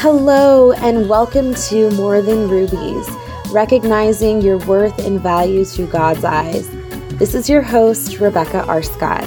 [0.00, 3.10] Hello, and welcome to More Than Rubies,
[3.50, 6.70] recognizing your worth and value through God's eyes.
[7.18, 8.80] This is your host, Rebecca R.
[8.80, 9.24] Scott.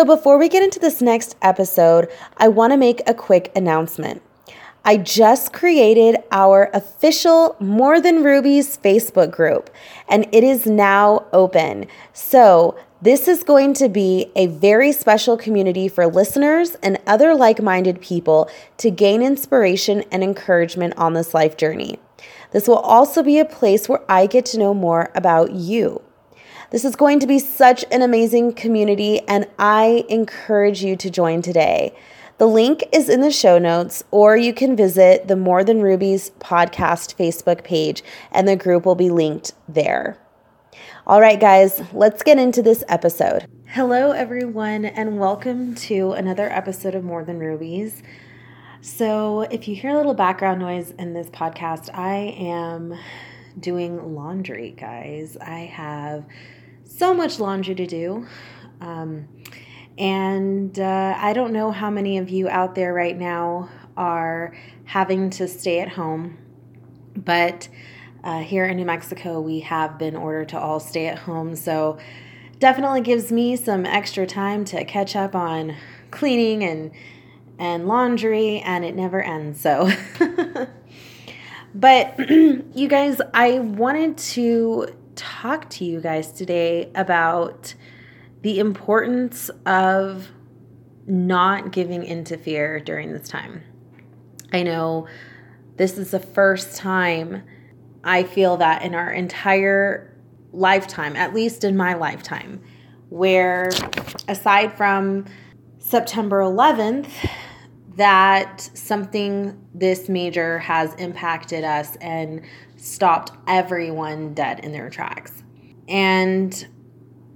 [0.00, 2.08] So, before we get into this next episode,
[2.38, 4.22] I want to make a quick announcement.
[4.82, 9.68] I just created our official More Than Rubies Facebook group,
[10.08, 11.86] and it is now open.
[12.14, 17.60] So, this is going to be a very special community for listeners and other like
[17.60, 21.98] minded people to gain inspiration and encouragement on this life journey.
[22.52, 26.00] This will also be a place where I get to know more about you.
[26.70, 31.42] This is going to be such an amazing community, and I encourage you to join
[31.42, 31.92] today.
[32.38, 36.30] The link is in the show notes, or you can visit the More Than Rubies
[36.38, 40.16] podcast Facebook page, and the group will be linked there.
[41.08, 43.48] All right, guys, let's get into this episode.
[43.66, 48.00] Hello, everyone, and welcome to another episode of More Than Rubies.
[48.80, 52.94] So, if you hear a little background noise in this podcast, I am
[53.58, 55.36] doing laundry, guys.
[55.36, 56.26] I have
[56.90, 58.26] so much laundry to do.
[58.80, 59.28] Um,
[59.96, 65.30] and uh, I don't know how many of you out there right now are having
[65.30, 66.38] to stay at home,
[67.14, 67.68] but
[68.24, 71.54] uh, here in New Mexico, we have been ordered to all stay at home.
[71.54, 71.98] So
[72.58, 75.76] definitely gives me some extra time to catch up on
[76.10, 76.90] cleaning and
[77.58, 79.60] and laundry, and it never ends.
[79.60, 79.90] So.
[81.74, 84.88] But you guys, I wanted to
[85.20, 87.74] talk to you guys today about
[88.40, 90.28] the importance of
[91.06, 93.62] not giving into fear during this time.
[94.50, 95.08] I know
[95.76, 97.42] this is the first time
[98.02, 100.16] I feel that in our entire
[100.52, 102.62] lifetime, at least in my lifetime,
[103.10, 103.70] where
[104.26, 105.26] aside from
[105.78, 107.10] September 11th,
[107.96, 112.40] that something this major has impacted us and
[112.80, 115.42] stopped everyone dead in their tracks.
[115.88, 116.66] And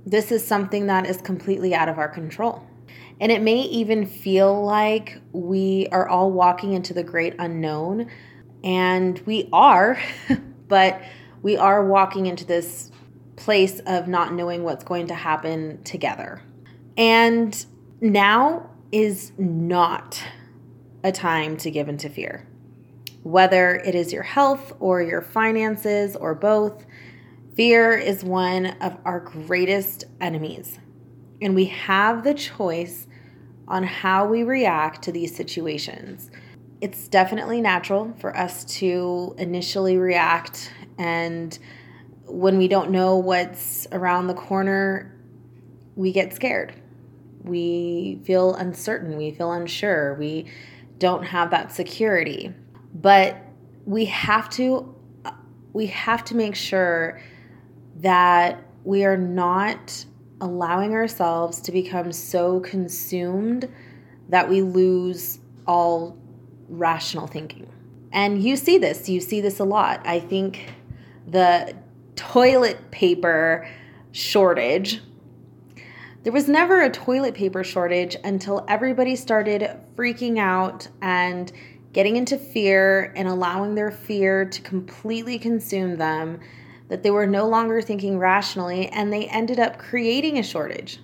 [0.07, 2.67] this is something that is completely out of our control.
[3.21, 8.11] And it may even feel like we are all walking into the great unknown.
[8.63, 10.01] And we are,
[10.69, 11.01] but
[11.43, 12.91] we are walking into this
[13.37, 16.41] place of not knowing what's going to happen together.
[16.97, 17.65] And
[18.01, 20.23] now is not
[21.03, 22.47] a time to give into fear.
[23.25, 26.85] Whether it is your health or your finances or both,
[27.57, 30.79] fear is one of our greatest enemies.
[31.41, 33.07] And we have the choice
[33.67, 36.31] on how we react to these situations.
[36.83, 41.59] It's definitely natural for us to initially react, and
[42.27, 45.19] when we don't know what's around the corner,
[45.97, 46.75] we get scared.
[47.43, 50.47] We feel uncertain, we feel unsure, we
[50.99, 52.53] don't have that security.
[52.95, 53.37] But
[53.85, 54.95] we have to
[55.73, 57.21] we have to make sure
[57.97, 60.05] that we are not
[60.41, 63.69] allowing ourselves to become so consumed
[64.29, 66.17] that we lose all
[66.69, 67.69] rational thinking.
[68.13, 70.07] And you see this, you see this a lot.
[70.07, 70.73] I think
[71.27, 71.75] the
[72.15, 73.69] toilet paper
[74.13, 75.01] shortage
[76.25, 81.53] there was never a toilet paper shortage until everybody started freaking out and
[81.95, 86.41] getting into fear and allowing their fear to completely consume them,
[86.89, 90.99] that they were no longer thinking rationally, and they ended up creating a shortage.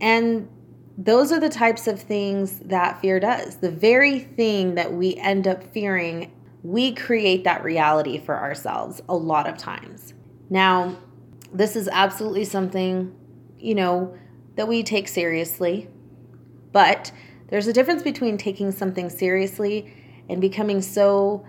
[0.00, 0.48] And
[0.96, 3.56] those are the types of things that fear does.
[3.56, 6.32] The very thing that we end up fearing,
[6.62, 10.14] we create that reality for ourselves a lot of times.
[10.48, 10.96] Now,
[11.52, 13.12] this is absolutely something,
[13.58, 14.16] you know,
[14.54, 15.88] that we take seriously.
[16.70, 17.10] But
[17.48, 19.92] there's a difference between taking something seriously
[20.28, 21.44] and becoming so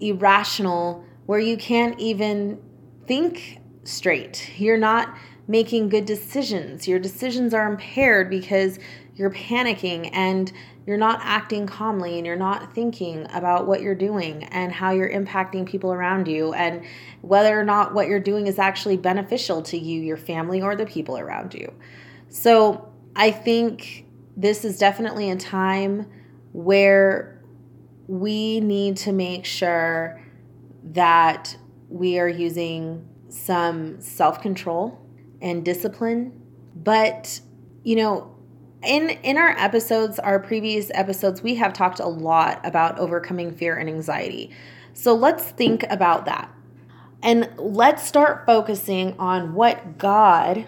[0.00, 2.60] irrational where you can't even
[3.06, 4.50] think straight.
[4.56, 5.14] You're not
[5.46, 6.86] making good decisions.
[6.86, 8.78] Your decisions are impaired because
[9.16, 10.52] you're panicking and
[10.86, 15.10] you're not acting calmly and you're not thinking about what you're doing and how you're
[15.10, 16.82] impacting people around you and
[17.20, 20.86] whether or not what you're doing is actually beneficial to you, your family, or the
[20.86, 21.72] people around you.
[22.28, 24.06] So I think
[24.36, 26.06] this is definitely a time
[26.52, 27.39] where
[28.10, 30.20] we need to make sure
[30.82, 31.56] that
[31.88, 34.98] we are using some self control
[35.40, 36.32] and discipline.
[36.74, 37.40] But,
[37.84, 38.34] you know,
[38.82, 43.76] in in our episodes, our previous episodes, we have talked a lot about overcoming fear
[43.76, 44.50] and anxiety.
[44.92, 46.52] So let's think about that.
[47.22, 50.66] And let's start focusing on what God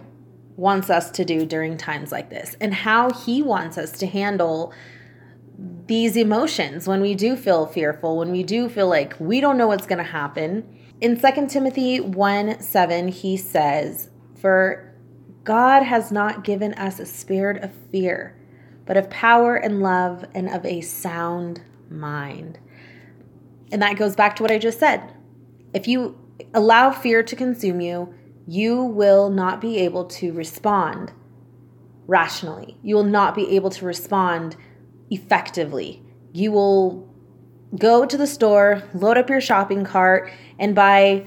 [0.56, 4.73] wants us to do during times like this and how he wants us to handle
[5.87, 9.67] these emotions when we do feel fearful, when we do feel like we don't know
[9.67, 10.79] what's going to happen.
[11.00, 14.08] In 2 Timothy 1 7, he says,
[14.40, 14.93] For
[15.44, 18.37] God has not given us a spirit of fear,
[18.87, 22.58] but of power and love and of a sound mind.
[23.73, 25.14] And that goes back to what I just said.
[25.75, 26.19] If you
[26.55, 28.14] allow fear to consume you,
[28.46, 31.12] you will not be able to respond
[32.06, 32.76] rationally.
[32.82, 34.56] You will not be able to respond
[35.12, 36.03] effectively.
[36.32, 37.09] You will
[37.79, 41.26] go to the store, load up your shopping cart, and buy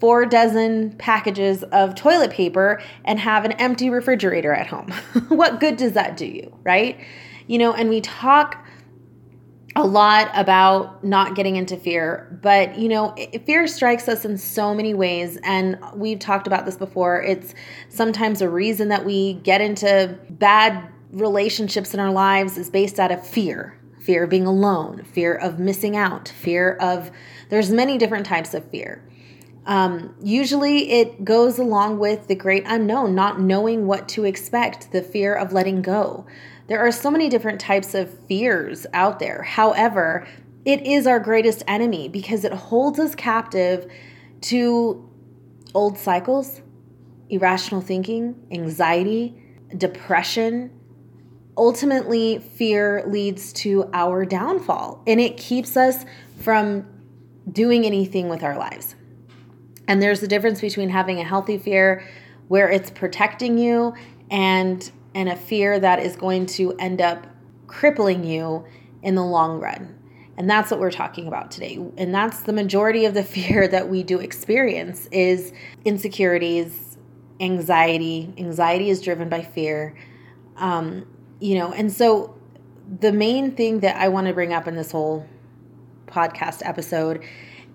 [0.00, 4.90] four dozen packages of toilet paper and have an empty refrigerator at home.
[5.28, 6.98] what good does that do you, right?
[7.46, 8.66] You know, and we talk
[9.74, 13.14] a lot about not getting into fear, but you know,
[13.46, 15.38] fear strikes us in so many ways.
[15.44, 17.22] And we've talked about this before.
[17.22, 17.54] It's
[17.88, 23.12] sometimes a reason that we get into bad relationships in our lives is based out
[23.12, 27.08] of fear fear of being alone, fear of missing out, fear of,
[27.50, 29.00] there's many different types of fear.
[29.64, 35.02] Um, usually it goes along with the great unknown, not knowing what to expect, the
[35.02, 36.26] fear of letting go,
[36.72, 39.42] there are so many different types of fears out there.
[39.42, 40.26] However,
[40.64, 43.90] it is our greatest enemy because it holds us captive
[44.42, 45.08] to
[45.74, 46.62] old cycles,
[47.28, 49.34] irrational thinking, anxiety,
[49.76, 50.70] depression.
[51.56, 56.04] Ultimately, fear leads to our downfall and it keeps us
[56.40, 56.86] from
[57.50, 58.94] doing anything with our lives.
[59.86, 62.06] And there's a difference between having a healthy fear
[62.48, 63.94] where it's protecting you
[64.30, 67.26] and and a fear that is going to end up
[67.66, 68.64] crippling you
[69.02, 69.98] in the long run.
[70.38, 71.78] And that's what we're talking about today.
[71.98, 75.52] And that's the majority of the fear that we do experience is
[75.84, 76.96] insecurities,
[77.40, 78.32] anxiety.
[78.38, 79.94] Anxiety is driven by fear.
[80.56, 81.06] Um,
[81.42, 82.38] you know, and so
[83.00, 85.26] the main thing that I want to bring up in this whole
[86.06, 87.24] podcast episode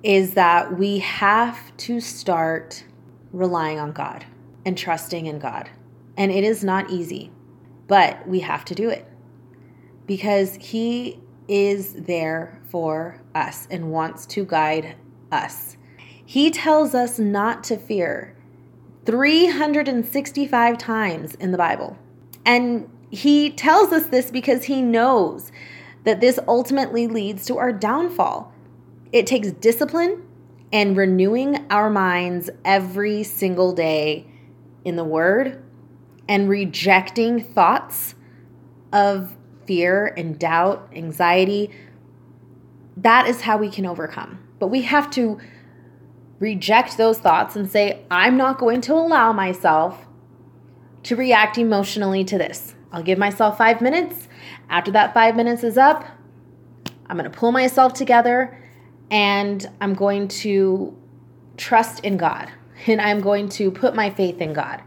[0.03, 2.85] is that we have to start
[3.33, 4.25] relying on God
[4.65, 5.69] and trusting in God.
[6.15, 7.29] And it is not easy,
[7.87, 9.05] but we have to do it
[10.05, 11.19] because He
[11.49, 14.95] is there for us and wants to guide
[15.29, 15.75] us.
[16.25, 18.33] He tells us not to fear
[19.05, 21.97] 365 times in the Bible.
[22.45, 25.51] And He tells us this because He knows
[26.03, 28.53] that this ultimately leads to our downfall.
[29.11, 30.23] It takes discipline
[30.71, 34.27] and renewing our minds every single day
[34.83, 35.63] in the Word
[36.27, 38.15] and rejecting thoughts
[38.91, 41.71] of fear and doubt, anxiety,
[42.97, 44.39] that is how we can overcome.
[44.59, 45.39] But we have to
[46.39, 50.05] reject those thoughts and say, I'm not going to allow myself
[51.03, 52.75] to react emotionally to this.
[52.91, 54.27] I'll give myself five minutes.
[54.69, 56.05] After that five minutes is up,
[57.07, 58.57] I'm going to pull myself together
[59.09, 60.97] and I'm going to
[61.57, 62.49] trust in God
[62.87, 64.81] and I'm going to put my faith in God.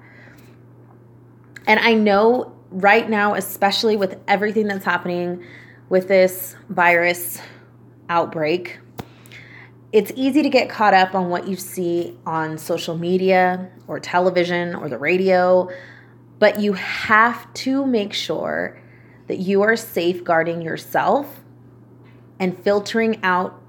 [1.67, 5.45] And I know right now, especially with everything that's happening
[5.89, 7.41] with this virus
[8.09, 8.79] outbreak,
[9.93, 14.75] it's easy to get caught up on what you see on social media or television
[14.75, 15.69] or the radio,
[16.41, 18.81] but you have to make sure
[19.29, 21.45] that you are safeguarding yourself
[22.41, 23.63] and filtering out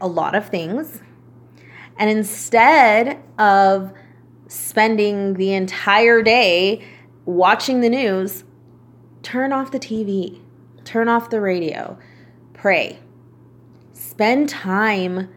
[0.00, 1.00] a lot of things.
[1.98, 3.92] And instead of
[4.46, 6.84] spending the entire day
[7.24, 8.44] watching the news,
[9.22, 10.40] turn off the TV,
[10.84, 11.98] turn off the radio,
[12.52, 12.98] pray,
[13.94, 15.30] spend time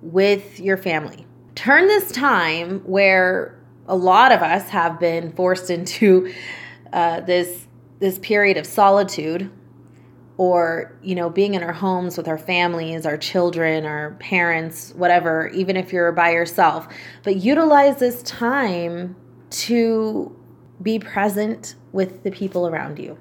[0.00, 1.26] with your family.
[1.54, 6.32] Turn this time where a lot of us have been forced into
[6.92, 7.66] uh, this
[7.98, 9.50] this period of solitude
[10.36, 15.48] or you know being in our homes with our families our children our parents whatever
[15.48, 16.88] even if you're by yourself
[17.22, 19.14] but utilize this time
[19.50, 20.34] to
[20.82, 23.18] be present with the people around you.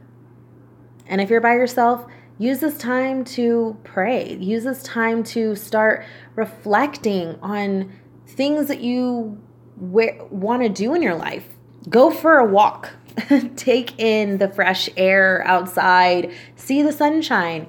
[1.06, 2.06] And if you're by yourself,
[2.38, 4.38] use this time to pray.
[4.38, 7.92] Use this time to start reflecting on
[8.26, 9.40] things that you
[9.82, 11.48] want to do in your life.
[11.90, 12.92] Go for a walk.
[13.56, 17.68] Take in the fresh air outside, see the sunshine.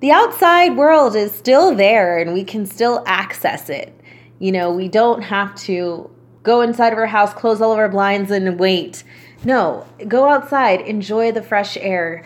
[0.00, 3.96] The outside world is still there and we can still access it.
[4.40, 6.10] You know, we don't have to
[6.42, 9.04] go inside of our house, close all of our blinds, and wait.
[9.44, 12.24] No, go outside, enjoy the fresh air.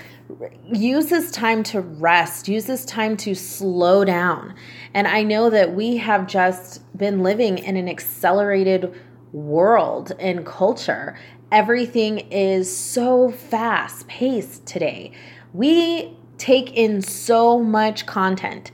[0.72, 4.54] Use this time to rest, use this time to slow down.
[4.94, 8.94] And I know that we have just been living in an accelerated
[9.32, 11.18] world and culture.
[11.52, 15.12] Everything is so fast paced today.
[15.52, 18.70] We take in so much content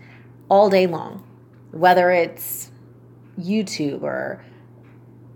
[0.49, 1.25] all day long,
[1.71, 2.71] whether it's
[3.39, 4.45] YouTube or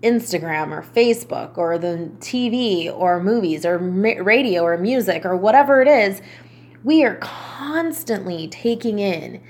[0.03, 5.87] Instagram or Facebook or the TV or movies or radio or music or whatever it
[5.87, 6.21] is,
[6.83, 9.41] we are constantly taking in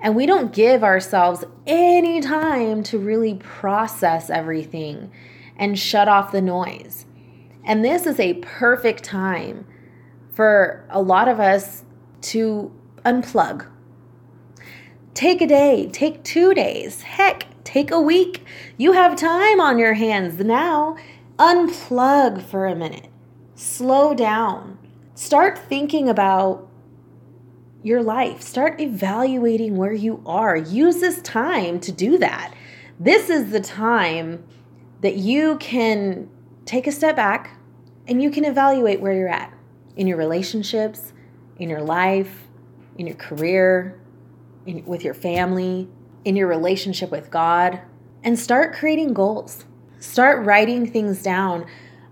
[0.00, 5.10] and we don't give ourselves any time to really process everything
[5.56, 7.06] and shut off the noise.
[7.64, 9.66] And this is a perfect time
[10.34, 11.84] for a lot of us
[12.20, 12.72] to
[13.04, 13.66] unplug.
[15.14, 18.44] Take a day, take two days, heck, take a week.
[18.76, 20.96] You have time on your hands now.
[21.38, 23.08] Unplug for a minute,
[23.54, 24.78] slow down,
[25.14, 26.68] start thinking about
[27.86, 30.56] your life, start evaluating where you are.
[30.56, 32.52] Use this time to do that.
[32.98, 34.44] This is the time
[35.02, 36.28] that you can
[36.64, 37.56] take a step back
[38.08, 39.54] and you can evaluate where you're at
[39.94, 41.12] in your relationships,
[41.58, 42.48] in your life,
[42.98, 44.00] in your career,
[44.66, 45.88] in, with your family,
[46.24, 47.80] in your relationship with God,
[48.24, 49.64] and start creating goals.
[50.00, 51.64] Start writing things down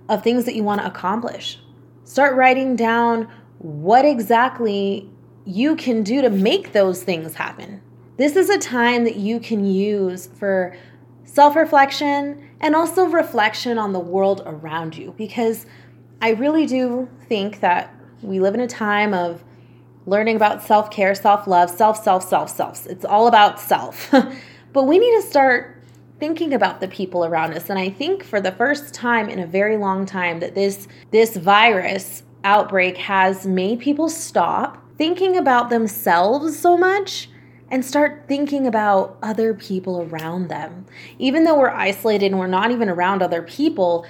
[0.08, 1.60] of things that you want to accomplish.
[2.04, 3.28] Start writing down
[3.58, 5.10] what exactly
[5.44, 7.80] you can do to make those things happen.
[8.16, 10.76] This is a time that you can use for
[11.24, 15.66] self reflection and also reflection on the world around you because
[16.22, 19.42] I really do think that we live in a time of
[20.06, 22.86] learning about self care, self love, self, self, self, self.
[22.86, 24.10] It's all about self.
[24.72, 25.82] but we need to start
[26.20, 27.68] thinking about the people around us.
[27.68, 31.36] And I think for the first time in a very long time that this this
[31.36, 37.28] virus outbreak has made people stop thinking about themselves so much
[37.70, 40.86] and start thinking about other people around them.
[41.18, 44.06] Even though we're isolated and we're not even around other people,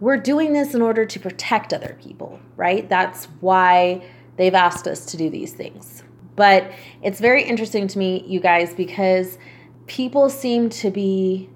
[0.00, 2.88] we're doing this in order to protect other people, right?
[2.88, 4.02] That's why
[4.36, 6.04] they've asked us to do these things.
[6.36, 6.70] But
[7.02, 9.38] it's very interesting to me, you guys, because
[9.86, 11.50] people seem to be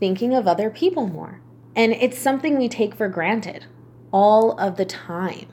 [0.00, 1.40] thinking of other people more.
[1.74, 3.64] And it's something we take for granted
[4.12, 5.46] all of the time.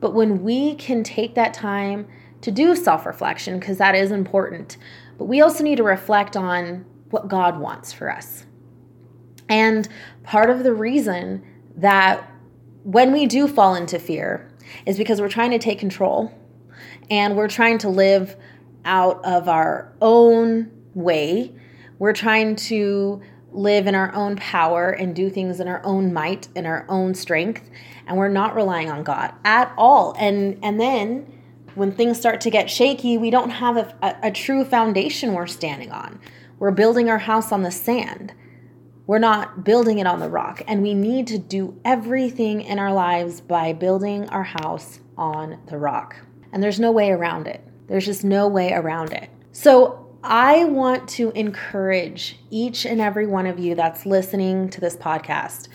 [0.00, 2.08] But when we can take that time
[2.40, 4.78] to do self reflection, because that is important,
[5.18, 8.46] but we also need to reflect on what God wants for us.
[9.48, 9.88] And
[10.22, 11.42] part of the reason
[11.76, 12.30] that
[12.82, 14.50] when we do fall into fear
[14.86, 16.32] is because we're trying to take control
[17.10, 18.36] and we're trying to live
[18.84, 21.52] out of our own way.
[21.98, 23.20] We're trying to
[23.52, 27.14] live in our own power and do things in our own might and our own
[27.14, 27.68] strength
[28.10, 30.16] and we're not relying on God at all.
[30.18, 31.32] And and then
[31.76, 35.46] when things start to get shaky, we don't have a, a, a true foundation we're
[35.46, 36.20] standing on.
[36.58, 38.34] We're building our house on the sand.
[39.06, 40.62] We're not building it on the rock.
[40.66, 45.78] And we need to do everything in our lives by building our house on the
[45.78, 46.16] rock.
[46.52, 47.64] And there's no way around it.
[47.86, 49.30] There's just no way around it.
[49.52, 54.96] So I want to encourage each and every one of you that's listening to this
[54.96, 55.68] podcast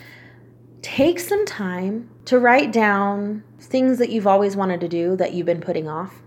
[0.82, 5.46] take some time to write down things that you've always wanted to do that you've
[5.46, 6.22] been putting off.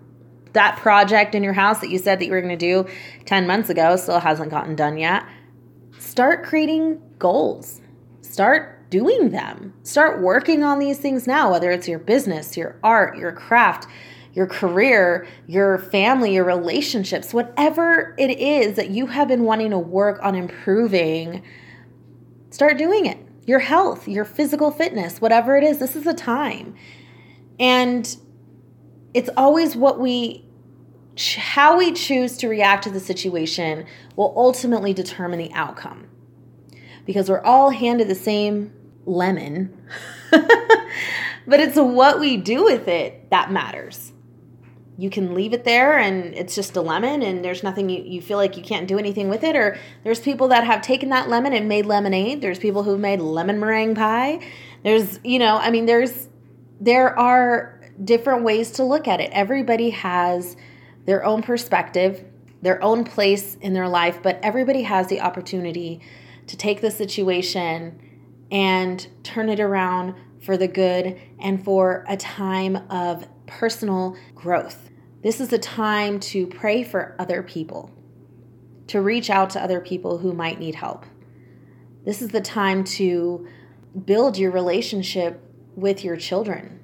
[0.51, 2.89] That project in your house that you said that you were going to do
[3.25, 5.23] 10 months ago still hasn't gotten done yet
[5.99, 7.81] start creating goals.
[8.21, 9.73] Start doing them.
[9.83, 13.87] Start working on these things now, whether it's your business, your art, your craft,
[14.39, 19.77] your career, your family, your relationships, whatever it is that you have been wanting to
[19.77, 21.43] work on improving,
[22.49, 23.17] start doing it.
[23.45, 26.73] Your health, your physical fitness, whatever it is, this is the time.
[27.59, 28.15] And
[29.13, 30.45] it's always what we
[31.35, 36.07] how we choose to react to the situation will ultimately determine the outcome.
[37.05, 38.71] Because we're all handed the same
[39.05, 39.77] lemon,
[40.31, 44.13] but it's what we do with it that matters.
[44.99, 48.21] You can leave it there and it's just a lemon and there's nothing you, you
[48.21, 49.55] feel like you can't do anything with it.
[49.55, 52.41] Or there's people that have taken that lemon and made lemonade.
[52.41, 54.45] There's people who've made lemon meringue pie.
[54.83, 56.27] There's, you know, I mean, there's,
[56.81, 59.31] there are different ways to look at it.
[59.31, 60.57] Everybody has
[61.05, 62.25] their own perspective,
[62.61, 66.01] their own place in their life, but everybody has the opportunity
[66.47, 68.01] to take the situation
[68.51, 74.88] and turn it around for the good and for a time of personal growth.
[75.21, 77.91] This is a time to pray for other people,
[78.87, 81.05] to reach out to other people who might need help.
[82.05, 83.47] This is the time to
[84.05, 85.43] build your relationship
[85.75, 86.79] with your children,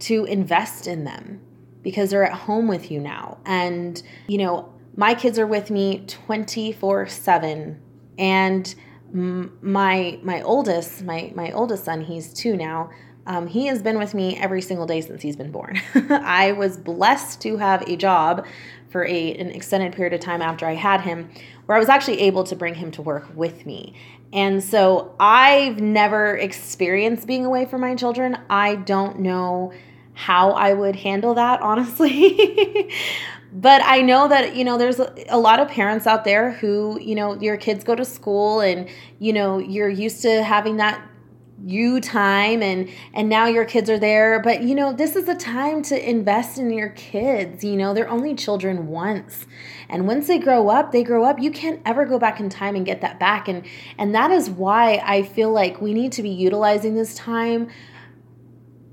[0.00, 1.40] to invest in them
[1.82, 3.38] because they're at home with you now.
[3.44, 7.80] And, you know, my kids are with me 24 7
[8.18, 8.74] and
[9.12, 12.90] my my oldest my my oldest son he's two now
[13.30, 15.80] um, he has been with me every single day since he's been born.
[16.10, 18.44] I was blessed to have a job
[18.88, 21.30] for a an extended period of time after i had him
[21.64, 23.94] where i was actually able to bring him to work with me.
[24.32, 28.36] And so i've never experienced being away from my children.
[28.50, 29.72] I don't know
[30.12, 32.90] how i would handle that honestly.
[33.52, 37.14] But I know that you know there's a lot of parents out there who you
[37.14, 38.88] know your kids go to school and
[39.20, 41.00] you know you're used to having that
[41.64, 44.40] you time and and now your kids are there.
[44.40, 47.64] But you know this is a time to invest in your kids.
[47.64, 49.46] You know they're only children once.
[49.88, 51.38] And once they grow up they grow up.
[51.38, 53.48] You can't ever go back in time and get that back.
[53.48, 53.66] And
[53.98, 57.68] and that is why i feel like we need to be utilizing this time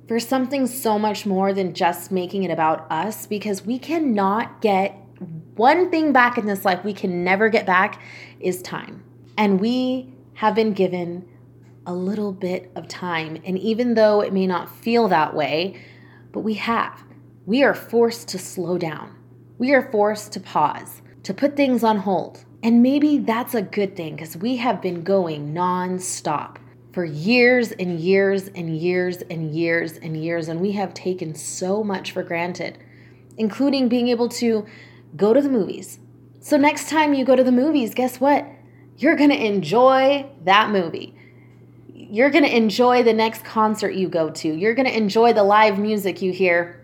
[0.07, 4.95] for something so much more than just making it about us because we cannot get
[5.55, 8.01] one thing back in this life we can never get back
[8.39, 9.03] is time.
[9.37, 11.27] And we have been given
[11.87, 13.41] a little bit of time.
[13.45, 15.81] And even though it may not feel that way,
[16.31, 17.03] but we have,
[17.45, 19.15] we are forced to slow down.
[19.57, 22.45] We are forced to pause, to put things on hold.
[22.61, 26.57] And maybe that's a good thing because we have been going nonstop
[26.91, 30.49] for years and years and years and years and years.
[30.49, 32.77] And we have taken so much for granted,
[33.37, 34.65] including being able to
[35.15, 35.99] go to the movies.
[36.39, 38.45] So, next time you go to the movies, guess what?
[38.97, 41.16] You're to enjoy that movie.
[42.09, 44.47] You're going to enjoy the next concert you go to.
[44.47, 46.81] You're going to enjoy the live music you hear.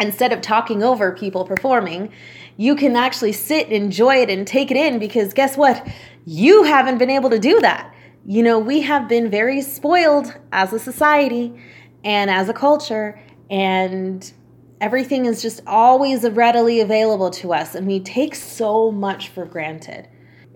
[0.00, 2.10] Instead of talking over people performing,
[2.56, 5.86] you can actually sit enjoy it and take it in because guess what?
[6.24, 7.92] You haven't been able to do that
[8.24, 11.60] you know, we have been very spoiled as a society
[12.04, 14.32] and as a culture, and
[14.80, 20.08] everything is just always readily available to us, and we take so much for granted.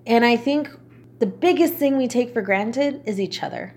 [0.07, 0.71] And I think
[1.19, 3.75] the biggest thing we take for granted is each other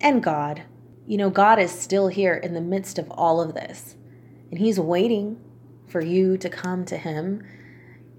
[0.00, 0.62] and God.
[1.06, 3.96] You know, God is still here in the midst of all of this,
[4.50, 5.40] and He's waiting
[5.88, 7.42] for you to come to Him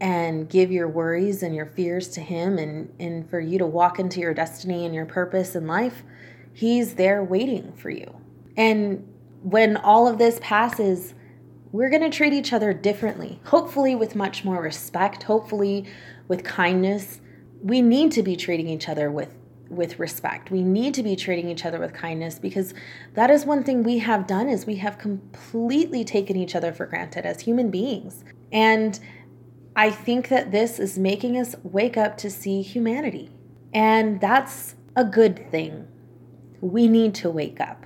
[0.01, 3.99] and give your worries and your fears to him and and for you to walk
[3.99, 6.03] into your destiny and your purpose in life.
[6.53, 8.19] He's there waiting for you.
[8.57, 9.07] And
[9.43, 11.13] when all of this passes
[11.71, 13.39] we're going to treat each other differently.
[13.45, 15.23] Hopefully with much more respect.
[15.23, 15.85] Hopefully
[16.27, 17.21] with kindness.
[17.63, 19.33] We need to be treating each other with
[19.71, 22.73] with respect we need to be treating each other with kindness because
[23.13, 26.85] that is one thing we have done is we have completely taken each other for
[26.85, 28.99] granted as human beings and
[29.75, 33.31] I think that this is making us wake up to see humanity.
[33.73, 35.87] And that's a good thing.
[36.59, 37.85] We need to wake up.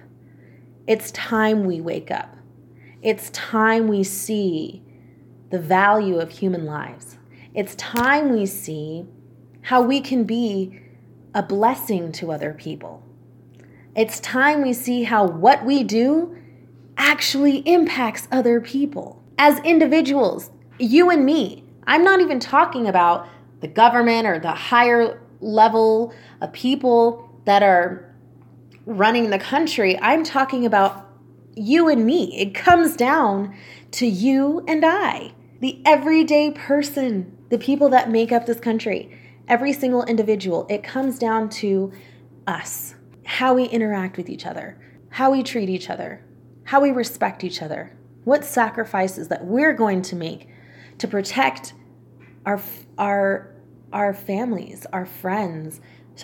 [0.87, 2.35] It's time we wake up.
[3.01, 4.81] It's time we see
[5.51, 7.17] the value of human lives.
[7.53, 9.05] It's time we see
[9.61, 10.81] how we can be
[11.35, 13.03] a blessing to other people.
[13.95, 16.35] It's time we see how what we do
[16.97, 19.21] actually impacts other people.
[19.37, 23.27] As individuals, you and me, I'm not even talking about
[23.59, 28.15] the government or the higher level of people that are
[28.85, 29.99] running the country.
[29.99, 31.09] I'm talking about
[31.55, 32.37] you and me.
[32.37, 33.55] It comes down
[33.91, 39.11] to you and I, the everyday person, the people that make up this country,
[39.47, 40.65] every single individual.
[40.69, 41.91] It comes down to
[42.47, 44.79] us, how we interact with each other,
[45.09, 46.23] how we treat each other,
[46.65, 50.49] how we respect each other, what sacrifices that we're going to make
[50.97, 51.73] to protect
[52.45, 52.61] our
[52.97, 53.51] our
[53.93, 55.79] our families, our friends,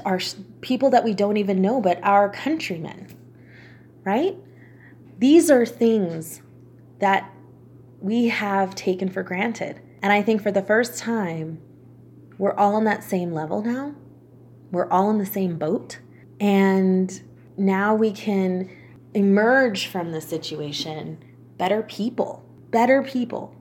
[0.05, 0.19] our
[0.61, 3.07] people that we don't even know, but our countrymen,
[4.03, 4.35] right?
[5.19, 6.41] These are things
[6.99, 7.31] that
[7.99, 9.79] we have taken for granted.
[10.01, 11.61] And I think for the first time,
[12.41, 13.93] we're all on that same level now.
[14.71, 15.99] We're all in the same boat.
[16.39, 17.21] And
[17.55, 18.67] now we can
[19.13, 21.23] emerge from the situation
[21.59, 23.55] better people, better people.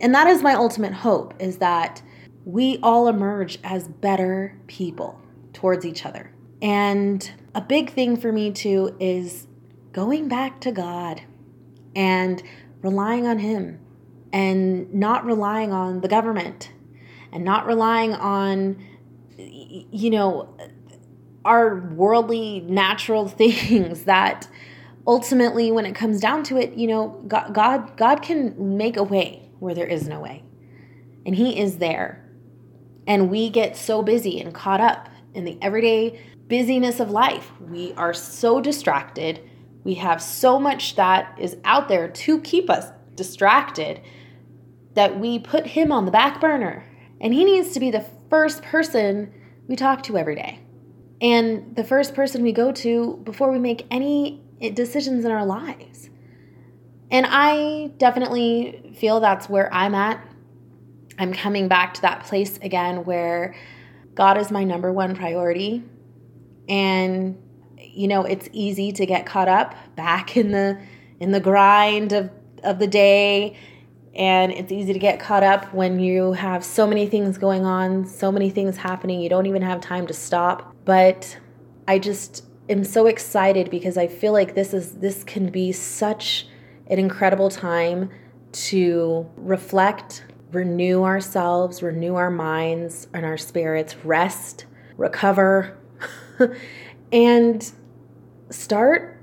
[0.00, 2.02] And that is my ultimate hope is that
[2.44, 5.18] we all emerge as better people
[5.54, 6.30] towards each other.
[6.60, 9.46] And a big thing for me too is
[9.92, 11.22] going back to God
[11.96, 12.42] and
[12.82, 13.80] relying on Him
[14.30, 16.70] and not relying on the government
[17.32, 18.82] and not relying on,
[19.36, 20.54] you know,
[21.44, 24.48] our worldly natural things that
[25.06, 29.50] ultimately when it comes down to it you know god god, can make a way
[29.60, 30.42] where there is no way.
[31.24, 32.24] And He is there.
[33.06, 37.52] And we get so busy and caught up in the everyday busyness of life.
[37.60, 39.40] We are so distracted.
[39.84, 44.00] We have so much that is out there to keep us distracted
[44.94, 46.84] that we put him on the back burner.
[47.20, 49.32] And he needs to be the first person
[49.66, 50.60] we talk to every day.
[51.20, 54.42] And the first person we go to before we make any
[54.74, 56.08] decisions in our lives.
[57.10, 60.24] And I definitely feel that's where I'm at.
[61.18, 63.54] I'm coming back to that place again where
[64.14, 65.82] God is my number one priority.
[66.68, 67.36] And
[67.78, 70.80] you know, it's easy to get caught up back in the
[71.18, 72.30] in the grind of
[72.62, 73.56] of the day
[74.14, 78.06] and it's easy to get caught up when you have so many things going on,
[78.06, 80.74] so many things happening, you don't even have time to stop.
[80.84, 81.38] But
[81.86, 86.48] I just am so excited because I feel like this is this can be such
[86.88, 88.10] an incredible time
[88.52, 95.78] to reflect, renew ourselves, renew our minds and our spirits, rest, recover,
[97.12, 97.72] and
[98.50, 99.20] start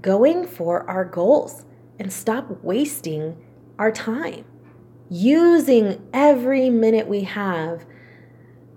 [0.00, 1.66] going for our goals
[1.98, 3.36] and stop wasting
[3.80, 4.44] our time,
[5.08, 7.86] using every minute we have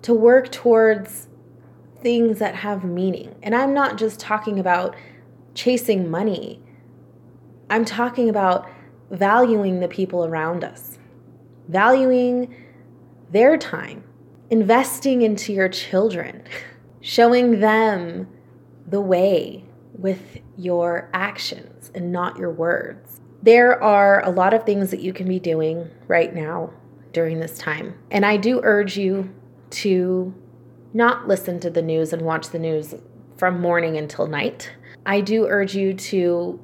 [0.01, 1.27] to work towards
[2.01, 3.35] things that have meaning.
[3.43, 4.95] And I'm not just talking about
[5.53, 6.61] chasing money,
[7.69, 8.69] I'm talking about
[9.11, 10.97] valuing the people around us,
[11.67, 12.55] valuing
[13.29, 14.05] their time,
[14.49, 16.43] investing into your children,
[17.01, 18.29] showing them
[18.87, 19.65] the way
[19.97, 23.12] with your actions and not your words.
[23.43, 26.71] There are a lot of things that you can be doing right now
[27.11, 27.93] during this time.
[28.09, 29.35] And I do urge you
[29.71, 30.33] to
[30.93, 32.95] not listen to the news and watch the news
[33.35, 34.71] from morning until night.
[35.05, 36.57] I do urge you to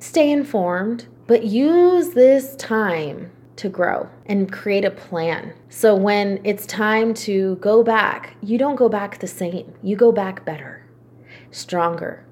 [0.00, 5.54] stay informed, but use this time to grow and create a plan.
[5.70, 9.72] So when it's time to go back, you don't go back the same.
[9.82, 10.84] You go back better,
[11.50, 12.26] stronger.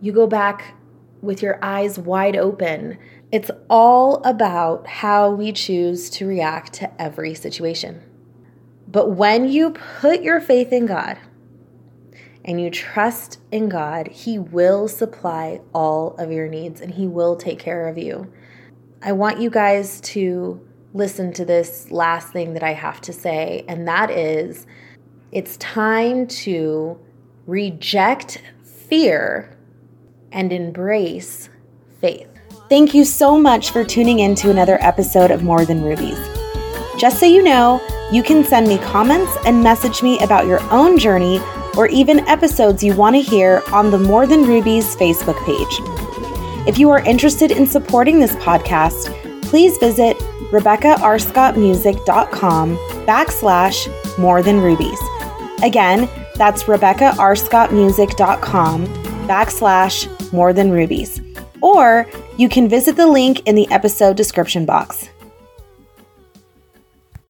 [0.00, 0.76] You go back
[1.22, 2.98] with your eyes wide open.
[3.30, 8.02] It's all about how we choose to react to every situation.
[8.88, 11.16] But when you put your faith in God
[12.44, 17.36] and you trust in God, He will supply all of your needs and He will
[17.36, 18.30] take care of you.
[19.00, 20.60] I want you guys to
[20.92, 24.66] listen to this last thing that I have to say, and that is
[25.30, 27.00] it's time to
[27.46, 29.56] reject fear
[30.32, 31.48] and embrace
[32.00, 32.28] faith.
[32.68, 36.18] Thank you so much for tuning in to another episode of More Than Rubies.
[36.98, 37.80] Just so you know,
[38.12, 41.40] you can send me comments and message me about your own journey
[41.76, 45.80] or even episodes you want to hear on the More Than Rubies Facebook page.
[46.66, 50.16] If you are interested in supporting this podcast, please visit
[50.52, 55.00] RebeccaRScottMusic.com backslash More Than Rubies.
[55.62, 58.86] Again, that's RebeccaRScottMusic.com
[59.26, 61.20] backslash More Than Rubies.
[61.60, 65.08] Or you can visit the link in the episode description box.